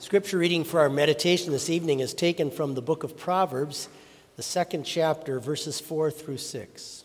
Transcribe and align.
Scripture 0.00 0.38
reading 0.38 0.64
for 0.64 0.80
our 0.80 0.88
meditation 0.88 1.52
this 1.52 1.68
evening 1.68 2.00
is 2.00 2.14
taken 2.14 2.50
from 2.50 2.74
the 2.74 2.80
book 2.80 3.04
of 3.04 3.18
Proverbs, 3.18 3.86
the 4.36 4.42
second 4.42 4.84
chapter, 4.84 5.38
verses 5.38 5.78
4 5.78 6.10
through 6.10 6.38
6. 6.38 7.04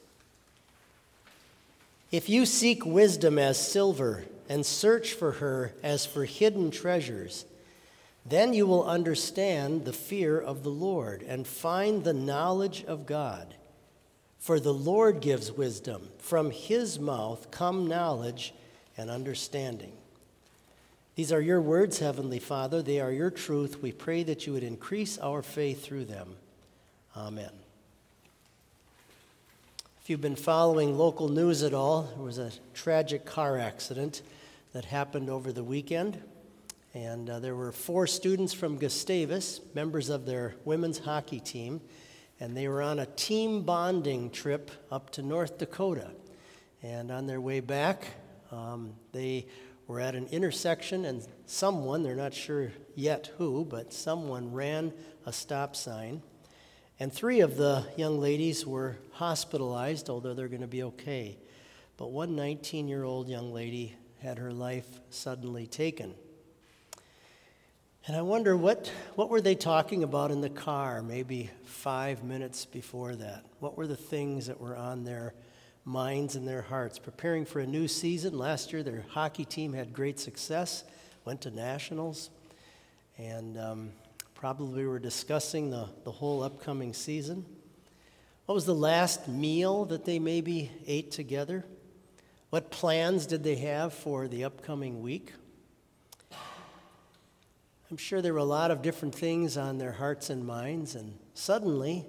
If 2.09 2.29
you 2.29 2.45
seek 2.45 2.85
wisdom 2.85 3.37
as 3.37 3.59
silver 3.59 4.23
and 4.47 4.65
search 4.65 5.11
for 5.11 5.33
her 5.33 5.73
as 5.83 6.05
for 6.05 6.23
hidden 6.23 6.71
treasures, 6.71 7.43
then 8.25 8.53
you 8.53 8.65
will 8.65 8.85
understand 8.85 9.83
the 9.83 9.91
fear 9.91 10.39
of 10.39 10.63
the 10.63 10.69
Lord 10.69 11.21
and 11.21 11.45
find 11.45 12.05
the 12.05 12.13
knowledge 12.13 12.85
of 12.85 13.05
God. 13.05 13.55
For 14.39 14.57
the 14.57 14.73
Lord 14.73 15.19
gives 15.19 15.51
wisdom. 15.51 16.07
From 16.17 16.49
his 16.49 16.97
mouth 16.97 17.51
come 17.51 17.87
knowledge 17.87 18.53
and 18.95 19.09
understanding. 19.09 19.91
These 21.15 21.31
are 21.31 21.39
your 21.39 21.61
words, 21.61 21.99
Heavenly 21.99 22.39
Father. 22.39 22.81
They 22.81 22.99
are 22.99 23.11
your 23.11 23.31
truth. 23.31 23.81
We 23.81 23.93
pray 23.93 24.23
that 24.23 24.45
you 24.45 24.51
would 24.51 24.63
increase 24.63 25.17
our 25.17 25.41
faith 25.41 25.81
through 25.81 26.05
them. 26.05 26.35
Amen. 27.15 27.51
If 30.01 30.09
you've 30.09 30.19
been 30.19 30.35
following 30.35 30.97
local 30.97 31.29
news 31.29 31.63
at 31.63 31.73
all, 31.73 32.01
there 32.03 32.25
was 32.25 32.37
a 32.37 32.51
tragic 32.73 33.25
car 33.25 33.57
accident 33.57 34.23
that 34.73 34.83
happened 34.83 35.29
over 35.29 35.53
the 35.53 35.63
weekend. 35.63 36.21
And 36.93 37.29
uh, 37.29 37.39
there 37.39 37.55
were 37.55 37.71
four 37.71 38.07
students 38.07 38.53
from 38.53 38.77
Gustavus, 38.77 39.61
members 39.73 40.09
of 40.09 40.25
their 40.25 40.55
women's 40.65 40.99
hockey 40.99 41.39
team, 41.39 41.79
and 42.41 42.57
they 42.57 42.67
were 42.67 42.81
on 42.81 42.99
a 42.99 43.05
team 43.05 43.61
bonding 43.61 44.31
trip 44.31 44.69
up 44.91 45.11
to 45.11 45.21
North 45.21 45.59
Dakota. 45.59 46.09
And 46.83 47.09
on 47.09 47.25
their 47.25 47.39
way 47.39 47.61
back, 47.61 48.05
um, 48.51 48.91
they 49.13 49.45
were 49.87 49.99
at 49.99 50.15
an 50.15 50.27
intersection 50.27 51.05
and 51.05 51.25
someone, 51.45 52.03
they're 52.03 52.15
not 52.15 52.33
sure 52.33 52.71
yet 52.95 53.31
who, 53.37 53.65
but 53.65 53.93
someone 53.93 54.51
ran 54.51 54.93
a 55.25 55.33
stop 55.33 55.75
sign. 55.75 56.21
And 56.99 57.11
three 57.11 57.41
of 57.41 57.57
the 57.57 57.85
young 57.97 58.19
ladies 58.19 58.65
were 58.65 58.97
hospitalized, 59.11 60.09
although 60.09 60.33
they're 60.33 60.47
going 60.47 60.61
to 60.61 60.67
be 60.67 60.83
okay. 60.83 61.37
But 61.97 62.11
one 62.11 62.35
19 62.35 62.87
year 62.87 63.03
old 63.03 63.27
young 63.27 63.53
lady 63.53 63.95
had 64.21 64.37
her 64.37 64.51
life 64.51 64.87
suddenly 65.09 65.67
taken. 65.67 66.15
And 68.07 68.15
I 68.15 68.21
wonder 68.21 68.55
what, 68.55 68.91
what 69.15 69.29
were 69.29 69.41
they 69.41 69.55
talking 69.55 70.03
about 70.03 70.29
in 70.29 70.39
the 70.39 70.49
car 70.49 71.01
maybe 71.01 71.49
five 71.63 72.23
minutes 72.23 72.63
before 72.63 73.15
that? 73.15 73.43
What 73.59 73.77
were 73.77 73.87
the 73.87 73.95
things 73.95 74.45
that 74.47 74.61
were 74.61 74.75
on 74.75 75.03
their 75.03 75.33
minds 75.85 76.35
and 76.35 76.47
their 76.47 76.63
hearts, 76.63 76.97
preparing 76.97 77.45
for 77.45 77.59
a 77.59 77.67
new 77.67 77.87
season. 77.87 78.37
Last 78.37 78.73
year, 78.73 78.81
their 78.81 79.05
hockey 79.09 79.45
team 79.45 79.71
had 79.71 79.93
great 79.93 80.19
success, 80.19 80.83
went 81.23 81.41
to 81.41 81.51
nationals, 81.51 82.31
and 83.19 83.57
um, 83.57 83.91
probably 84.33 84.85
were 84.85 84.99
discussing 84.99 85.69
the, 85.69 85.87
the 86.03 86.11
whole 86.11 86.41
upcoming 86.41 86.91
season. 86.93 87.45
What 88.47 88.55
was 88.55 88.65
the 88.65 88.75
last 88.75 89.27
meal 89.27 89.85
that 89.85 90.05
they 90.05 90.17
maybe 90.17 90.71
ate 90.87 91.11
together? 91.11 91.65
What 92.49 92.71
plans 92.71 93.27
did 93.27 93.43
they 93.43 93.55
have 93.55 93.93
for 93.93 94.27
the 94.27 94.43
upcoming 94.43 95.01
week? 95.01 95.33
I'm 97.91 97.97
sure 97.97 98.21
there 98.21 98.33
were 98.33 98.39
a 98.39 98.43
lot 98.43 98.71
of 98.71 98.81
different 98.81 99.13
things 99.13 99.55
on 99.55 99.77
their 99.77 99.91
hearts 99.91 100.31
and 100.31 100.45
minds, 100.45 100.95
and 100.95 101.17
suddenly, 101.35 102.05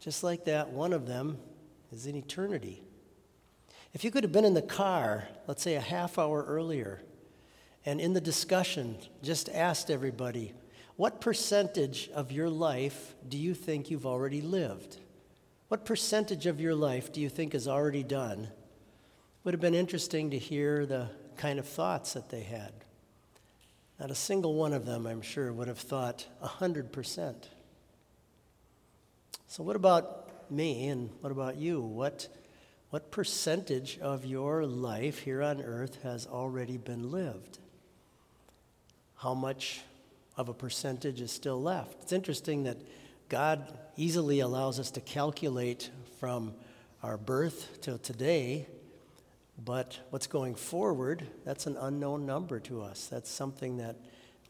just 0.00 0.24
like 0.24 0.44
that, 0.46 0.70
one 0.70 0.92
of 0.92 1.06
them 1.06 1.38
is 1.92 2.06
in 2.06 2.16
eternity. 2.16 2.82
If 3.94 4.04
you 4.04 4.10
could 4.10 4.24
have 4.24 4.32
been 4.32 4.44
in 4.44 4.54
the 4.54 4.62
car, 4.62 5.28
let's 5.46 5.62
say 5.62 5.74
a 5.74 5.80
half 5.80 6.18
hour 6.18 6.44
earlier, 6.44 7.02
and 7.84 8.00
in 8.00 8.14
the 8.14 8.20
discussion 8.20 8.96
just 9.22 9.48
asked 9.50 9.90
everybody, 9.90 10.54
what 10.96 11.20
percentage 11.20 12.08
of 12.14 12.32
your 12.32 12.48
life 12.48 13.14
do 13.28 13.36
you 13.36 13.54
think 13.54 13.90
you've 13.90 14.06
already 14.06 14.40
lived? 14.40 14.98
What 15.68 15.84
percentage 15.84 16.46
of 16.46 16.60
your 16.60 16.74
life 16.74 17.12
do 17.12 17.20
you 17.20 17.28
think 17.28 17.54
is 17.54 17.68
already 17.68 18.02
done? 18.02 18.48
Would 19.44 19.54
have 19.54 19.60
been 19.60 19.74
interesting 19.74 20.30
to 20.30 20.38
hear 20.38 20.86
the 20.86 21.08
kind 21.36 21.58
of 21.58 21.66
thoughts 21.66 22.12
that 22.12 22.30
they 22.30 22.42
had. 22.42 22.72
Not 23.98 24.10
a 24.10 24.14
single 24.14 24.54
one 24.54 24.72
of 24.72 24.86
them, 24.86 25.06
I'm 25.06 25.22
sure, 25.22 25.52
would 25.52 25.68
have 25.68 25.78
thought 25.78 26.26
100%. 26.42 27.34
So, 29.48 29.62
what 29.62 29.76
about 29.76 30.50
me 30.50 30.88
and 30.88 31.10
what 31.20 31.30
about 31.30 31.56
you? 31.56 31.80
What 31.80 32.28
what 32.92 33.10
percentage 33.10 33.98
of 34.00 34.26
your 34.26 34.66
life 34.66 35.20
here 35.20 35.42
on 35.42 35.62
earth 35.62 36.02
has 36.02 36.26
already 36.26 36.76
been 36.76 37.10
lived? 37.10 37.58
How 39.16 39.32
much 39.32 39.80
of 40.36 40.50
a 40.50 40.52
percentage 40.52 41.22
is 41.22 41.32
still 41.32 41.58
left? 41.62 42.02
It's 42.02 42.12
interesting 42.12 42.64
that 42.64 42.76
God 43.30 43.66
easily 43.96 44.40
allows 44.40 44.78
us 44.78 44.90
to 44.90 45.00
calculate 45.00 45.88
from 46.20 46.52
our 47.02 47.16
birth 47.16 47.78
till 47.80 47.96
today, 47.96 48.66
but 49.64 49.98
what's 50.10 50.26
going 50.26 50.54
forward, 50.54 51.26
that's 51.46 51.64
an 51.66 51.78
unknown 51.78 52.26
number 52.26 52.60
to 52.60 52.82
us. 52.82 53.06
That's 53.06 53.30
something 53.30 53.78
that, 53.78 53.96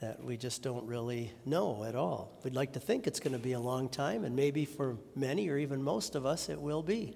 that 0.00 0.24
we 0.24 0.36
just 0.36 0.64
don't 0.64 0.84
really 0.84 1.30
know 1.46 1.84
at 1.84 1.94
all. 1.94 2.32
We'd 2.42 2.56
like 2.56 2.72
to 2.72 2.80
think 2.80 3.06
it's 3.06 3.20
going 3.20 3.34
to 3.34 3.38
be 3.38 3.52
a 3.52 3.60
long 3.60 3.88
time, 3.88 4.24
and 4.24 4.34
maybe 4.34 4.64
for 4.64 4.96
many 5.14 5.48
or 5.48 5.58
even 5.58 5.80
most 5.80 6.16
of 6.16 6.26
us, 6.26 6.48
it 6.48 6.60
will 6.60 6.82
be 6.82 7.14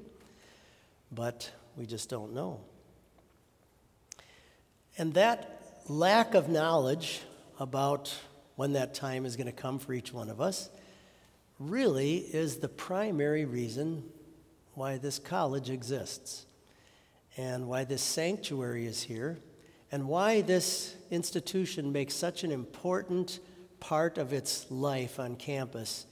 but 1.13 1.51
we 1.77 1.87
just 1.87 2.09
don't 2.09 2.33
know. 2.33 2.61
And 4.99 5.15
that 5.15 5.61
lack 5.89 6.35
of 6.35 6.49
knowledge 6.49 7.21
about 7.61 8.15
when 8.57 8.73
that 8.73 8.95
time 8.95 9.27
is 9.27 9.37
going 9.37 9.47
to 9.47 9.53
come 9.53 9.79
for 9.79 9.93
each 9.93 10.13
one 10.13 10.31
of 10.31 10.41
us 10.41 10.71
really 11.59 12.17
is 12.17 12.57
the 12.57 12.69
primary 12.69 13.45
reason 13.45 14.03
why 14.75 14.99
this 14.99 15.19
college 15.19 15.71
exists 15.71 16.47
and 17.37 17.67
why 17.67 17.85
this 17.85 18.03
sanctuary 18.03 18.87
is 18.87 19.03
here 19.03 19.39
and 19.93 20.09
why 20.09 20.41
this 20.41 20.95
institution 21.11 21.93
makes 21.93 22.15
such 22.15 22.45
an 22.45 22.51
important 22.51 23.41
part 23.81 24.19
of 24.19 24.33
its 24.33 24.71
life 24.71 25.21
on 25.21 25.37
campus 25.37 26.07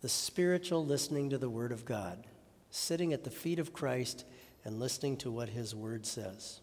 the 0.00 0.08
spiritual 0.08 0.84
listening 0.84 1.30
to 1.30 1.38
the 1.38 1.50
Word 1.50 1.72
of 1.72 1.84
God 1.84 2.24
sitting 2.70 3.12
at 3.12 3.24
the 3.24 3.30
feet 3.30 3.58
of 3.58 3.72
Christ 3.72 4.24
and 4.64 4.78
listening 4.78 5.16
to 5.18 5.30
what 5.30 5.48
His 5.48 5.74
Word 5.74 6.06
says. 6.06 6.60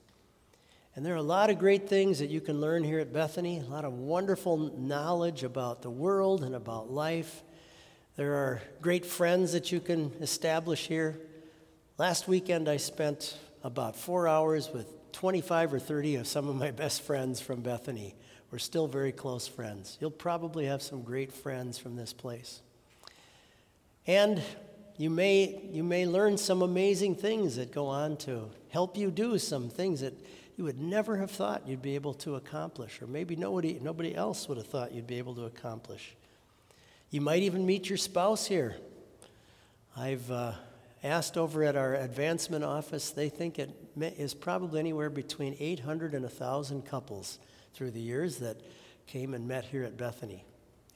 And 0.96 1.06
there 1.06 1.14
are 1.14 1.18
a 1.18 1.22
lot 1.22 1.50
of 1.50 1.60
great 1.60 1.90
things 1.90 2.20
that 2.20 2.30
you 2.30 2.40
can 2.40 2.62
learn 2.62 2.84
here 2.84 3.00
at 3.00 3.12
Bethany, 3.12 3.60
a 3.60 3.70
lot 3.70 3.84
of 3.84 3.94
wonderful 3.94 4.58
knowledge 4.58 5.44
about 5.44 5.82
the 5.82 5.90
world 5.90 6.44
and 6.44 6.56
about 6.56 6.90
life. 6.90 7.44
There 8.16 8.36
are 8.36 8.62
great 8.82 9.06
friends 9.06 9.52
that 9.52 9.74
you 9.74 9.82
can 9.82 10.14
establish 10.22 10.88
here. 10.88 11.20
Last 11.98 12.30
weekend, 12.30 12.70
I 12.70 12.78
spent 12.78 13.38
about 13.62 13.98
four 13.98 14.28
hours 14.28 14.70
with 14.74 15.12
25 15.12 15.74
or 15.74 15.80
30 15.80 16.16
of 16.16 16.28
some 16.28 16.48
of 16.48 16.56
my 16.56 16.72
best 16.72 17.02
friends 17.02 17.42
from 17.42 17.62
Bethany. 17.62 18.16
We're 18.52 18.60
still 18.60 18.88
very 18.88 19.12
close 19.12 19.48
friends. 19.48 19.98
You'll 20.00 20.12
probably 20.12 20.66
have 20.66 20.82
some 20.82 21.02
great 21.02 21.34
friends 21.34 21.78
from 21.78 21.98
this 21.98 22.14
place. 22.14 22.62
And 24.08 24.42
you 24.98 25.10
may, 25.10 25.62
you 25.72 25.84
may 25.84 26.06
learn 26.06 26.38
some 26.38 26.62
amazing 26.62 27.16
things 27.16 27.58
that 27.58 27.72
go 27.72 27.88
on 27.88 28.18
to 28.18 28.50
help 28.70 28.98
you 28.98 29.12
do 29.12 29.38
some 29.38 29.70
things 29.70 30.02
that 30.02 30.14
you 30.58 30.64
would 30.64 30.80
never 30.80 31.18
have 31.18 31.32
thought 31.32 31.68
you'd 31.68 31.82
be 31.82 31.96
able 31.96 32.14
to 32.14 32.36
accomplish, 32.36 33.02
or 33.02 33.08
maybe 33.08 33.36
nobody, 33.36 33.78
nobody 33.82 34.16
else 34.16 34.48
would 34.48 34.58
have 34.58 34.68
thought 34.68 34.94
you'd 34.94 35.08
be 35.08 35.18
able 35.18 35.36
to 35.36 35.44
accomplish. 35.44 36.16
You 37.10 37.20
might 37.22 37.44
even 37.44 37.66
meet 37.66 37.90
your 37.90 37.98
spouse 37.98 38.48
here. 38.48 38.78
I've 39.98 40.30
uh, 40.32 40.54
asked 41.04 41.38
over 41.38 41.64
at 41.64 41.76
our 41.76 41.96
advancement 41.96 42.64
office, 42.64 43.12
they 43.12 43.30
think 43.30 43.60
it 43.60 43.72
is 43.98 44.34
probably 44.34 44.80
anywhere 44.80 45.10
between 45.10 45.58
800 45.60 46.14
and 46.14 46.24
1,000 46.24 46.86
couples 46.86 47.40
through 47.74 47.92
the 47.92 48.00
years 48.00 48.38
that 48.38 48.62
came 49.08 49.34
and 49.34 49.48
met 49.48 49.66
here 49.66 49.84
at 49.84 49.98
Bethany. 49.98 50.46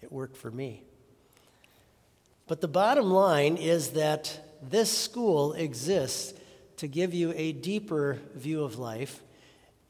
It 0.01 0.11
worked 0.11 0.37
for 0.37 0.51
me. 0.51 0.83
But 2.49 2.61
the 2.61 2.67
bottom 2.67 3.11
line 3.11 3.57
is 3.57 3.91
that 3.91 4.57
this 4.59 4.91
school 4.91 5.53
exists 5.53 6.33
to 6.77 6.87
give 6.87 7.13
you 7.13 7.31
a 7.35 7.51
deeper 7.51 8.19
view 8.33 8.63
of 8.63 8.79
life 8.79 9.21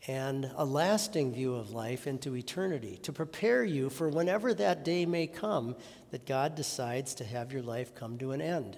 and 0.08 0.52
a 0.58 0.66
lasting 0.66 1.32
view 1.34 1.56
of 1.56 1.72
life 1.72 2.06
into 2.06 2.36
eternity, 2.36 3.00
to 3.04 3.14
prepare 3.14 3.64
you 3.64 3.90
for 3.90 4.10
whenever 4.10 4.54
that 4.54 4.84
day 4.84 5.06
may 5.06 5.26
come 5.26 5.78
that 6.12 6.26
God 6.26 6.56
decides 6.56 7.16
to 7.16 7.24
have 7.24 7.54
your 7.54 7.62
life 7.62 7.96
come 7.96 8.18
to 8.18 8.34
an 8.34 8.42
end. 8.42 8.78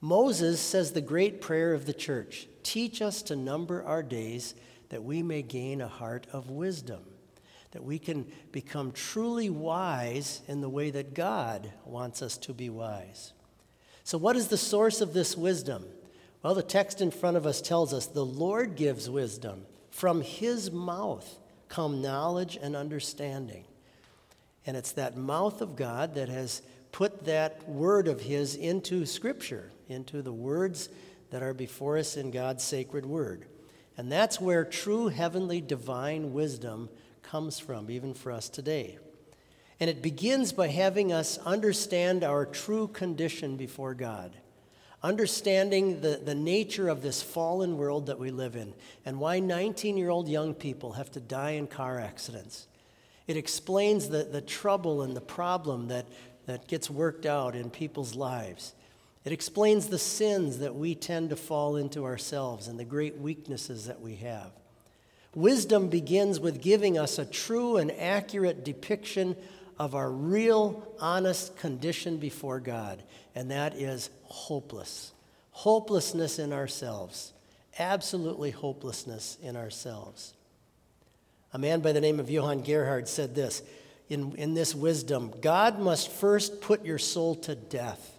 Moses 0.00 0.60
says 0.60 0.90
the 0.90 1.00
great 1.00 1.40
prayer 1.40 1.74
of 1.74 1.86
the 1.86 1.94
church 1.94 2.48
teach 2.64 3.00
us 3.00 3.22
to 3.22 3.36
number 3.36 3.84
our 3.84 4.02
days 4.02 4.56
that 4.88 5.04
we 5.04 5.22
may 5.22 5.42
gain 5.42 5.80
a 5.80 5.86
heart 5.86 6.26
of 6.32 6.50
wisdom 6.50 7.04
that 7.76 7.84
we 7.84 7.98
can 7.98 8.24
become 8.52 8.90
truly 8.90 9.50
wise 9.50 10.40
in 10.48 10.62
the 10.62 10.68
way 10.68 10.88
that 10.88 11.12
God 11.12 11.70
wants 11.84 12.22
us 12.22 12.38
to 12.38 12.54
be 12.54 12.70
wise. 12.70 13.34
So, 14.02 14.16
what 14.16 14.34
is 14.34 14.48
the 14.48 14.56
source 14.56 15.02
of 15.02 15.12
this 15.12 15.36
wisdom? 15.36 15.84
Well, 16.42 16.54
the 16.54 16.62
text 16.62 17.02
in 17.02 17.10
front 17.10 17.36
of 17.36 17.44
us 17.44 17.60
tells 17.60 17.92
us 17.92 18.06
the 18.06 18.24
Lord 18.24 18.76
gives 18.76 19.10
wisdom. 19.10 19.66
From 19.90 20.22
his 20.22 20.70
mouth 20.70 21.38
come 21.68 22.00
knowledge 22.00 22.56
and 22.62 22.74
understanding. 22.74 23.64
And 24.64 24.74
it's 24.74 24.92
that 24.92 25.18
mouth 25.18 25.60
of 25.60 25.76
God 25.76 26.14
that 26.14 26.30
has 26.30 26.62
put 26.92 27.26
that 27.26 27.68
word 27.68 28.08
of 28.08 28.22
His 28.22 28.54
into 28.54 29.04
Scripture, 29.04 29.70
into 29.90 30.22
the 30.22 30.32
words 30.32 30.88
that 31.28 31.42
are 31.42 31.52
before 31.52 31.98
us 31.98 32.16
in 32.16 32.30
God's 32.30 32.64
sacred 32.64 33.04
word. 33.04 33.44
And 33.98 34.10
that's 34.10 34.40
where 34.40 34.64
true 34.64 35.08
heavenly 35.08 35.60
divine 35.60 36.32
wisdom 36.32 36.88
comes 37.26 37.58
from, 37.58 37.90
even 37.90 38.14
for 38.14 38.32
us 38.32 38.48
today. 38.48 38.98
And 39.78 39.90
it 39.90 40.00
begins 40.00 40.52
by 40.52 40.68
having 40.68 41.12
us 41.12 41.38
understand 41.38 42.24
our 42.24 42.46
true 42.46 42.88
condition 42.88 43.56
before 43.56 43.94
God, 43.94 44.34
understanding 45.02 46.00
the, 46.00 46.20
the 46.24 46.34
nature 46.34 46.88
of 46.88 47.02
this 47.02 47.22
fallen 47.22 47.76
world 47.76 48.06
that 48.06 48.18
we 48.18 48.30
live 48.30 48.56
in, 48.56 48.72
and 49.04 49.20
why 49.20 49.38
19 49.38 49.98
year 49.98 50.08
old 50.08 50.28
young 50.28 50.54
people 50.54 50.92
have 50.92 51.10
to 51.12 51.20
die 51.20 51.50
in 51.50 51.66
car 51.66 52.00
accidents. 52.00 52.68
It 53.26 53.36
explains 53.36 54.08
the, 54.08 54.24
the 54.24 54.40
trouble 54.40 55.02
and 55.02 55.14
the 55.14 55.20
problem 55.20 55.88
that, 55.88 56.06
that 56.46 56.68
gets 56.68 56.88
worked 56.88 57.26
out 57.26 57.54
in 57.54 57.68
people's 57.70 58.14
lives. 58.14 58.72
It 59.24 59.32
explains 59.32 59.88
the 59.88 59.98
sins 59.98 60.58
that 60.60 60.76
we 60.76 60.94
tend 60.94 61.30
to 61.30 61.36
fall 61.36 61.76
into 61.76 62.04
ourselves 62.04 62.68
and 62.68 62.78
the 62.78 62.84
great 62.84 63.18
weaknesses 63.18 63.86
that 63.86 64.00
we 64.00 64.14
have. 64.16 64.52
Wisdom 65.36 65.88
begins 65.88 66.40
with 66.40 66.62
giving 66.62 66.96
us 66.96 67.18
a 67.18 67.26
true 67.26 67.76
and 67.76 67.92
accurate 67.92 68.64
depiction 68.64 69.36
of 69.78 69.94
our 69.94 70.10
real, 70.10 70.90
honest 70.98 71.58
condition 71.58 72.16
before 72.16 72.58
God, 72.58 73.02
and 73.34 73.50
that 73.50 73.76
is 73.76 74.08
hopeless. 74.24 75.12
Hopelessness 75.50 76.38
in 76.38 76.54
ourselves. 76.54 77.34
Absolutely 77.78 78.50
hopelessness 78.50 79.36
in 79.42 79.56
ourselves. 79.56 80.32
A 81.52 81.58
man 81.58 81.80
by 81.80 81.92
the 81.92 82.00
name 82.00 82.18
of 82.18 82.30
Johann 82.30 82.62
Gerhard 82.62 83.06
said 83.06 83.34
this 83.34 83.62
in, 84.08 84.34
in 84.36 84.54
this 84.54 84.74
wisdom 84.74 85.34
God 85.42 85.78
must 85.78 86.10
first 86.10 86.62
put 86.62 86.82
your 86.82 86.98
soul 86.98 87.34
to 87.34 87.54
death 87.54 88.16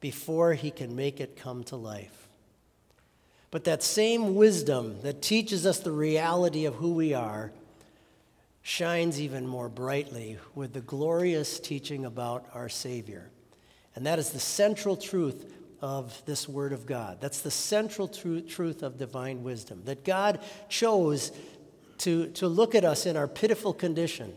before 0.00 0.54
he 0.54 0.70
can 0.70 0.96
make 0.96 1.20
it 1.20 1.36
come 1.36 1.62
to 1.64 1.76
life. 1.76 2.23
But 3.54 3.62
that 3.62 3.84
same 3.84 4.34
wisdom 4.34 5.00
that 5.02 5.22
teaches 5.22 5.64
us 5.64 5.78
the 5.78 5.92
reality 5.92 6.64
of 6.64 6.74
who 6.74 6.92
we 6.94 7.14
are 7.14 7.52
shines 8.62 9.20
even 9.20 9.46
more 9.46 9.68
brightly 9.68 10.38
with 10.56 10.72
the 10.72 10.80
glorious 10.80 11.60
teaching 11.60 12.04
about 12.04 12.44
our 12.52 12.68
Savior. 12.68 13.30
And 13.94 14.06
that 14.06 14.18
is 14.18 14.30
the 14.30 14.40
central 14.40 14.96
truth 14.96 15.54
of 15.80 16.20
this 16.26 16.48
Word 16.48 16.72
of 16.72 16.84
God. 16.84 17.18
That's 17.20 17.42
the 17.42 17.50
central 17.52 18.08
tru- 18.08 18.40
truth 18.40 18.82
of 18.82 18.98
divine 18.98 19.44
wisdom. 19.44 19.82
That 19.84 20.04
God 20.04 20.40
chose 20.68 21.30
to, 21.98 22.30
to 22.30 22.48
look 22.48 22.74
at 22.74 22.84
us 22.84 23.06
in 23.06 23.16
our 23.16 23.28
pitiful 23.28 23.72
condition 23.72 24.34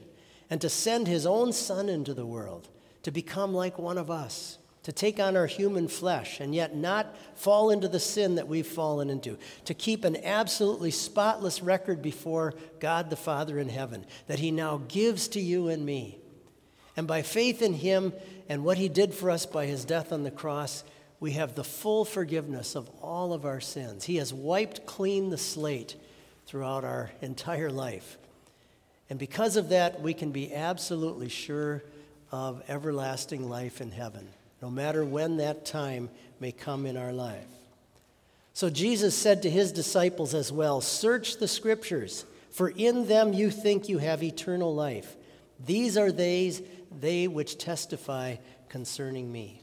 and 0.52 0.62
to 0.62 0.70
send 0.70 1.08
His 1.08 1.26
own 1.26 1.54
Son 1.54 1.90
into 1.90 2.14
the 2.14 2.28
world 2.28 2.70
to 3.02 3.10
become 3.10 3.52
like 3.52 3.80
one 3.80 3.98
of 3.98 4.12
us 4.12 4.60
to 4.88 4.94
take 4.94 5.20
on 5.20 5.36
our 5.36 5.48
human 5.48 5.86
flesh 5.90 6.40
and 6.40 6.56
yet 6.56 6.74
not 6.74 7.14
fall 7.36 7.72
into 7.72 7.90
the 7.90 8.00
sin 8.00 8.36
that 8.36 8.48
we've 8.48 8.66
fallen 8.66 9.10
into, 9.10 9.38
to 9.66 9.74
keep 9.74 10.06
an 10.06 10.16
absolutely 10.24 10.92
spotless 10.92 11.62
record 11.62 12.02
before 12.02 12.54
God 12.80 13.10
the 13.10 13.18
Father 13.18 13.60
in 13.60 13.68
heaven 13.68 14.06
that 14.28 14.40
He 14.40 14.50
now 14.50 14.82
gives 14.88 15.28
to 15.28 15.42
you 15.42 15.68
and 15.68 15.86
me. 15.86 16.20
And 16.96 17.06
by 17.06 17.22
faith 17.22 17.62
in 17.62 17.74
Him 17.74 18.14
and 18.48 18.64
what 18.64 18.78
He 18.78 18.88
did 18.88 19.14
for 19.14 19.30
us 19.30 19.46
by 19.46 19.66
His 19.66 19.84
death 19.84 20.14
on 20.14 20.24
the 20.24 20.32
cross, 20.32 20.86
we 21.20 21.32
have 21.32 21.54
the 21.54 21.66
full 21.66 22.06
forgiveness 22.06 22.74
of 22.74 22.90
all 23.02 23.34
of 23.34 23.46
our 23.46 23.60
sins. 23.60 24.06
He 24.06 24.16
has 24.16 24.34
wiped 24.34 24.86
clean 24.86 25.32
the 25.32 25.38
slate 25.38 25.98
throughout 26.46 26.86
our 26.86 27.12
entire 27.22 27.70
life. 27.70 28.18
And 29.10 29.20
because 29.20 29.58
of 29.58 29.68
that, 29.68 30.00
we 30.00 30.14
can 30.14 30.32
be 30.32 30.56
absolutely 30.56 31.28
sure 31.28 31.84
of 32.32 32.64
everlasting 32.70 33.50
life 33.50 33.82
in 33.82 33.92
heaven 33.92 34.30
no 34.62 34.70
matter 34.70 35.06
when 35.06 35.38
that 35.38 35.66
time 35.66 36.10
may 36.40 36.52
come 36.52 36.86
in 36.86 36.98
our 36.98 37.14
life. 37.14 37.48
So 38.54 38.70
Jesus 38.70 39.16
said 39.16 39.44
to 39.44 39.50
his 39.50 39.72
disciples 39.72 40.34
as 40.34 40.52
well 40.52 40.82
Search 40.82 41.38
the 41.38 41.48
scriptures, 41.48 42.26
for 42.50 42.70
in 42.70 43.08
them 43.08 43.34
you 43.34 43.52
think 43.52 43.88
you 43.88 44.00
have 44.00 44.24
eternal 44.24 44.74
life. 44.74 45.16
These 45.64 45.98
are 45.98 46.12
they, 46.12 46.54
they 47.00 47.28
which 47.28 47.58
testify 47.58 48.38
concerning 48.70 49.32
me. 49.32 49.62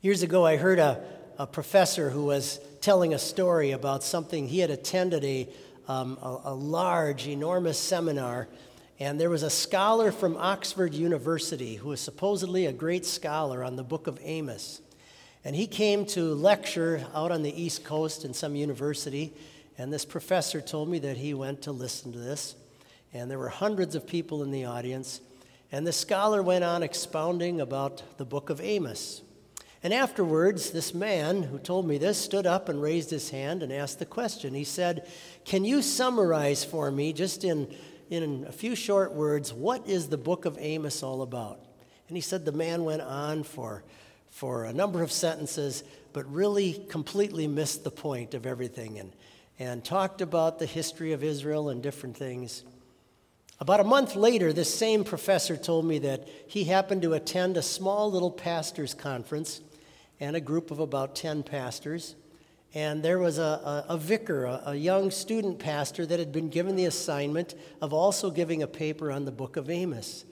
Years 0.00 0.22
ago, 0.22 0.44
I 0.44 0.56
heard 0.56 0.78
a, 0.78 1.02
a 1.38 1.46
professor 1.46 2.10
who 2.10 2.24
was 2.24 2.60
telling 2.80 3.14
a 3.14 3.18
story 3.18 3.70
about 3.70 4.02
something 4.02 4.46
he 4.46 4.58
had 4.58 4.70
attended 4.70 5.24
a, 5.24 5.48
um, 5.88 6.18
a, 6.20 6.40
a 6.44 6.54
large, 6.54 7.26
enormous 7.26 7.78
seminar 7.78 8.48
and 9.00 9.20
there 9.20 9.30
was 9.30 9.42
a 9.42 9.50
scholar 9.50 10.12
from 10.12 10.36
Oxford 10.36 10.94
University 10.94 11.74
who 11.74 11.88
was 11.88 12.00
supposedly 12.00 12.66
a 12.66 12.72
great 12.72 13.04
scholar 13.04 13.64
on 13.64 13.74
the 13.74 13.82
book 13.82 14.06
of 14.06 14.20
Amos. 14.22 14.80
And 15.44 15.56
he 15.56 15.66
came 15.66 16.06
to 16.06 16.32
lecture 16.34 17.04
out 17.12 17.32
on 17.32 17.42
the 17.42 17.60
East 17.62 17.84
Coast 17.84 18.24
in 18.24 18.32
some 18.32 18.54
university. 18.54 19.32
And 19.76 19.92
this 19.92 20.04
professor 20.04 20.60
told 20.60 20.88
me 20.88 21.00
that 21.00 21.16
he 21.16 21.34
went 21.34 21.62
to 21.62 21.72
listen 21.72 22.12
to 22.12 22.18
this. 22.18 22.54
And 23.12 23.28
there 23.28 23.38
were 23.38 23.48
hundreds 23.48 23.96
of 23.96 24.06
people 24.06 24.44
in 24.44 24.52
the 24.52 24.64
audience. 24.64 25.20
And 25.72 25.84
the 25.84 25.92
scholar 25.92 26.40
went 26.40 26.62
on 26.62 26.84
expounding 26.84 27.60
about 27.60 28.02
the 28.16 28.24
book 28.24 28.48
of 28.48 28.60
Amos. 28.60 29.22
And 29.82 29.92
afterwards, 29.92 30.70
this 30.70 30.94
man 30.94 31.42
who 31.42 31.58
told 31.58 31.86
me 31.86 31.98
this 31.98 32.16
stood 32.16 32.46
up 32.46 32.68
and 32.68 32.80
raised 32.80 33.10
his 33.10 33.30
hand 33.30 33.62
and 33.62 33.72
asked 33.72 33.98
the 33.98 34.06
question. 34.06 34.54
He 34.54 34.64
said, 34.64 35.06
Can 35.44 35.64
you 35.64 35.82
summarize 35.82 36.64
for 36.64 36.90
me, 36.90 37.12
just 37.12 37.44
in 37.44 37.74
in 38.10 38.44
a 38.48 38.52
few 38.52 38.74
short 38.74 39.12
words, 39.12 39.52
what 39.52 39.88
is 39.88 40.08
the 40.08 40.18
book 40.18 40.44
of 40.44 40.56
Amos 40.60 41.02
all 41.02 41.22
about? 41.22 41.60
And 42.08 42.16
he 42.16 42.20
said 42.20 42.44
the 42.44 42.52
man 42.52 42.84
went 42.84 43.02
on 43.02 43.42
for, 43.42 43.82
for 44.30 44.64
a 44.64 44.72
number 44.72 45.02
of 45.02 45.10
sentences, 45.10 45.84
but 46.12 46.30
really 46.32 46.84
completely 46.88 47.46
missed 47.46 47.84
the 47.84 47.90
point 47.90 48.34
of 48.34 48.46
everything 48.46 48.98
and, 48.98 49.12
and 49.58 49.84
talked 49.84 50.20
about 50.20 50.58
the 50.58 50.66
history 50.66 51.12
of 51.12 51.24
Israel 51.24 51.70
and 51.70 51.82
different 51.82 52.16
things. 52.16 52.64
About 53.60 53.80
a 53.80 53.84
month 53.84 54.16
later, 54.16 54.52
this 54.52 54.74
same 54.74 55.04
professor 55.04 55.56
told 55.56 55.84
me 55.86 55.98
that 56.00 56.28
he 56.46 56.64
happened 56.64 57.02
to 57.02 57.14
attend 57.14 57.56
a 57.56 57.62
small 57.62 58.10
little 58.10 58.30
pastors' 58.30 58.94
conference 58.94 59.60
and 60.20 60.36
a 60.36 60.40
group 60.40 60.70
of 60.70 60.80
about 60.80 61.14
10 61.14 61.42
pastors. 61.44 62.16
And 62.74 63.04
there 63.04 63.20
was 63.20 63.38
a, 63.38 63.84
a, 63.88 63.94
a 63.94 63.96
vicar, 63.96 64.46
a, 64.46 64.62
a, 64.66 64.74
young 64.74 65.12
student 65.12 65.60
pastor, 65.60 66.04
that 66.04 66.18
had 66.18 66.32
been 66.32 66.48
given 66.48 66.74
the 66.74 66.86
assignment 66.86 67.54
of 67.80 67.92
also 67.92 68.30
giving 68.30 68.62
a 68.62 68.66
paper 68.66 69.12
on 69.12 69.24
the 69.24 69.32
book 69.32 69.56
of 69.56 69.70
Amos. 69.70 70.24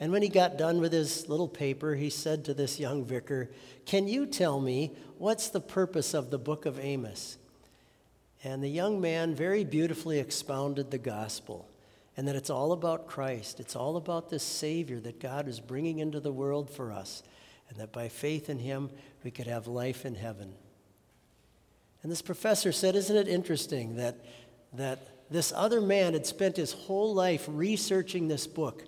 And 0.00 0.10
when 0.10 0.22
he 0.22 0.28
got 0.28 0.58
done 0.58 0.80
with 0.80 0.92
his 0.92 1.28
little 1.28 1.48
paper, 1.48 1.94
he 1.94 2.10
said 2.10 2.44
to 2.44 2.54
this 2.54 2.80
young 2.80 3.04
vicar, 3.04 3.48
Can 3.86 4.08
you 4.08 4.26
tell 4.26 4.60
me 4.60 4.92
what's 5.18 5.48
the 5.48 5.60
purpose 5.60 6.14
of 6.14 6.30
the 6.30 6.38
book 6.38 6.66
of 6.66 6.80
Amos? 6.80 7.38
And 8.42 8.62
the 8.62 8.68
young 8.68 9.00
man 9.00 9.34
very 9.34 9.64
beautifully 9.64 10.18
expounded 10.18 10.90
the 10.90 10.98
gospel 10.98 11.68
and 12.18 12.26
that 12.26 12.34
it's 12.34 12.50
all 12.50 12.72
about 12.72 13.06
Christ. 13.06 13.60
It's 13.60 13.76
all 13.76 13.96
about 13.96 14.28
this 14.28 14.42
Savior 14.42 14.98
that 15.00 15.20
God 15.20 15.46
is 15.46 15.60
bringing 15.60 16.00
into 16.00 16.18
the 16.18 16.32
world 16.32 16.68
for 16.68 16.92
us, 16.92 17.22
and 17.68 17.78
that 17.78 17.92
by 17.92 18.08
faith 18.08 18.50
in 18.50 18.58
Him, 18.58 18.90
we 19.22 19.30
could 19.30 19.46
have 19.46 19.68
life 19.68 20.04
in 20.04 20.16
heaven. 20.16 20.52
And 22.08 22.12
this 22.14 22.22
professor 22.22 22.72
said, 22.72 22.96
Isn't 22.96 23.18
it 23.18 23.28
interesting 23.28 23.96
that, 23.96 24.16
that 24.72 24.98
this 25.30 25.52
other 25.54 25.78
man 25.82 26.14
had 26.14 26.24
spent 26.24 26.56
his 26.56 26.72
whole 26.72 27.12
life 27.12 27.44
researching 27.46 28.28
this 28.28 28.46
book, 28.46 28.82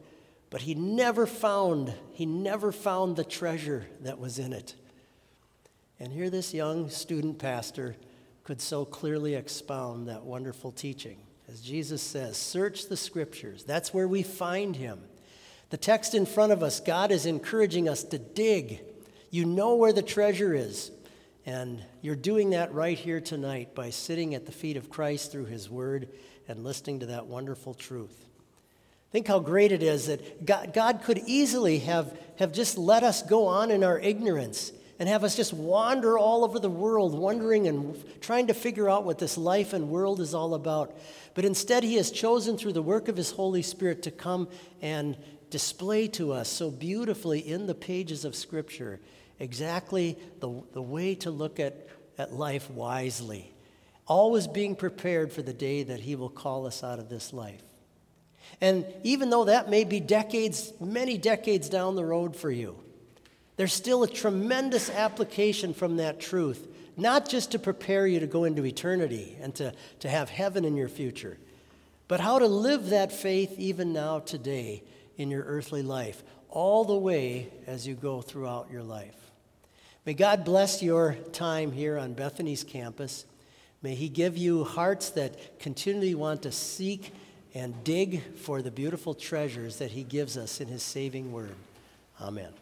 but 0.49 0.62
he 0.62 0.75
never 0.75 1.27
found, 1.27 1.93
he 2.12 2.25
never 2.25 2.73
found 2.73 3.17
the 3.17 3.25
treasure 3.25 3.87
that 4.00 4.19
was 4.19 4.39
in 4.39 4.55
it. 4.55 4.75
And 5.99 6.11
here 6.11 6.31
this 6.31 6.55
young 6.55 6.89
student 6.89 7.39
pastor 7.39 7.95
could 8.43 8.62
so 8.62 8.87
clearly 8.87 9.35
expound 9.35 10.09
that 10.09 10.25
wonderful 10.25 10.73
teaching. 10.73 11.19
As 11.47 11.61
Jesus 11.61 12.00
says, 12.00 12.39
search 12.39 12.89
the 12.89 12.97
scriptures. 12.97 13.65
That's 13.65 13.93
where 13.93 14.09
we 14.09 14.23
find 14.23 14.77
him. 14.77 14.99
The 15.69 15.77
text 15.77 16.15
in 16.15 16.25
front 16.25 16.53
of 16.53 16.62
us, 16.62 16.81
God 16.81 17.11
is 17.11 17.27
encouraging 17.27 17.87
us 17.87 18.03
to 18.03 18.19
dig. 18.19 18.81
You 19.31 19.45
know 19.45 19.75
where 19.75 19.93
the 19.93 20.00
treasure 20.00 20.55
is. 20.55 20.91
And 21.47 21.82
you're 22.02 22.16
doing 22.16 22.50
that 22.50 22.75
right 22.75 22.99
here 22.99 23.20
tonight 23.20 23.75
by 23.75 23.90
sitting 23.90 24.35
at 24.35 24.47
the 24.47 24.52
feet 24.52 24.76
of 24.76 24.90
Christ 24.90 25.32
through 25.32 25.47
His 25.47 25.70
Word 25.70 26.09
and 26.49 26.64
listening 26.64 27.00
to 27.00 27.06
that 27.06 27.26
wonderful 27.26 27.75
truth. 27.75 28.26
Think 29.11 29.26
how 29.26 29.40
great 29.40 29.73
it 29.73 29.82
is 29.82 30.06
that 30.06 30.44
God, 30.44 30.73
God, 30.73 31.02
could 31.02 31.18
easily 31.26 31.80
have, 31.80 32.16
have 32.38 32.52
just 32.52 32.78
let 32.78 33.02
us 33.02 33.23
go 33.23 33.47
on 33.47 33.70
in 33.70 33.82
our 33.82 33.99
ignorance 33.99 34.73
and 34.99 35.09
have 35.09 35.25
us 35.25 35.35
just 35.35 35.54
wander 35.54 36.18
all 36.18 36.44
over 36.44 36.59
the 36.59 36.68
world, 36.68 37.18
wondering 37.18 37.66
and 37.66 37.97
trying 38.20 38.49
to 38.49 38.54
figure 38.54 38.88
out 38.88 39.04
what 39.04 39.18
this 39.18 39.38
life 39.38 39.73
and 39.73 39.88
world 39.88 40.20
is 40.20 40.35
all 40.35 40.54
about. 40.54 40.97
But 41.35 41.47
instead, 41.47 41.82
He 41.82 41.97
has 41.97 42.11
chosen 42.11 42.59
through 42.59 42.75
the 42.75 42.82
work 42.82 43.09
of 43.09 43.16
His 43.16 43.30
Holy 43.30 43.62
Spirit 43.62 44.02
to 44.02 44.11
come 44.11 44.49
and 44.82 45.16
display 45.49 46.06
to 46.06 46.32
us 46.32 46.49
so 46.49 46.70
beautifully 46.70 47.40
in 47.40 47.66
the 47.66 47.75
pages 47.75 48.25
of 48.25 48.37
Scripture 48.37 49.00
exactly 49.40 50.16
the, 50.38 50.62
the 50.73 50.82
way 50.82 51.16
to 51.16 51.30
look 51.30 51.59
at, 51.59 51.88
at 52.18 52.32
life 52.32 52.70
wisely, 52.70 53.52
always 54.06 54.47
being 54.47 54.76
prepared 54.76 55.32
for 55.32 55.42
the 55.42 55.52
day 55.52 55.82
that 55.82 56.00
He 56.00 56.14
will 56.14 56.28
call 56.28 56.66
us 56.66 56.85
out 56.85 56.99
of 57.00 57.09
this 57.09 57.32
life. 57.32 57.62
And 58.61 58.85
even 59.02 59.30
though 59.30 59.44
that 59.44 59.70
may 59.70 59.85
be 59.85 60.00
decades, 60.00 60.73
many 60.80 61.16
decades 61.18 61.68
down 61.68 61.97
the 61.97 62.04
road 62.04 62.37
for 62.37 62.50
you, 62.50 62.76
there's 63.56 63.73
still 63.73 64.02
a 64.02 64.09
tremendous 64.09 64.90
application 64.90 65.75
from 65.75 65.97
that 65.97 66.20
truth, 66.20 66.66
not 66.97 67.28
just 67.28 67.52
to 67.52 67.59
prepare 67.59 68.06
you 68.06 68.20
to 68.20 68.26
go 68.26 68.44
into 68.44 68.64
eternity 68.64 69.37
and 69.40 69.54
to, 69.56 69.73
to 70.00 70.09
have 70.09 70.28
heaven 70.28 70.64
in 70.64 70.76
your 70.76 70.88
future, 70.88 71.38
but 72.09 72.20
how 72.20 72.38
to 72.38 72.47
live 72.47 72.90
that 72.90 73.12
faith 73.12 73.54
even 73.59 73.92
now, 73.92 74.18
today, 74.18 74.82
in 75.16 75.30
your 75.30 75.44
earthly 75.44 75.82
life, 75.82 76.23
all 76.49 76.85
the 76.85 76.97
way 76.97 77.49
as 77.66 77.87
you 77.87 77.94
go 77.94 78.20
throughout 78.20 78.70
your 78.70 78.82
life. 78.82 79.29
May 80.07 80.14
God 80.14 80.45
bless 80.45 80.83
your 80.83 81.14
time 81.33 81.73
here 81.73 81.99
on 81.99 82.14
Bethany's 82.14 82.64
campus. 82.64 83.26
May 83.83 83.95
He 83.95 84.09
give 84.09 84.37
you 84.37 84.64
hearts 84.64 85.11
that 85.11 85.59
continually 85.59 86.14
want 86.14 86.42
to 86.42 86.52
seek 86.52 87.12
and 87.54 87.85
dig 87.85 88.37
for 88.37 88.62
the 88.62 88.71
beautiful 88.71 89.14
treasures 89.14 89.76
that 89.76 89.90
He 89.90 90.02
gives 90.02 90.37
us 90.37 90.61
in 90.61 90.69
His 90.69 90.83
saving 90.83 91.33
word. 91.33 91.54
Amen. 92.21 92.52